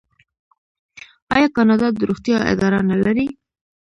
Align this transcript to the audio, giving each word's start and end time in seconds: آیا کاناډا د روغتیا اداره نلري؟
آیا 1.35 1.47
کاناډا 1.55 1.87
د 1.93 1.99
روغتیا 2.09 2.37
اداره 2.51 2.79
نلري؟ 2.89 3.27